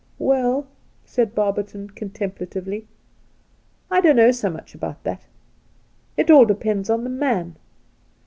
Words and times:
'Well,' 0.31 0.65
said 1.05 1.35
Barberton 1.35 1.91
contemplatively,' 1.91 2.87
I 3.91 4.01
don't 4.01 4.15
know 4.15 4.31
so 4.31 4.49
much 4.49 4.73
about 4.73 5.03
that. 5.03 5.21
It 6.17 6.31
aU 6.31 6.43
depends 6.43 6.89
upon 6.89 7.03
the 7.03 7.11
man. 7.11 7.55